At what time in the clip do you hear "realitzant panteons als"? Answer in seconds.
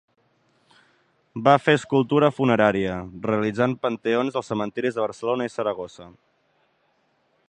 3.31-4.51